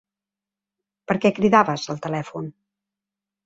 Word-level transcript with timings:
Per 1.11 1.17
què 1.25 1.33
cridaves, 1.41 1.87
al 1.95 2.03
telèfon? 2.09 2.51